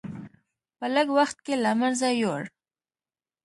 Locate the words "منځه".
1.81-2.07